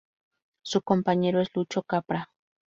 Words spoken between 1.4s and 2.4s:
es Lucho Capra.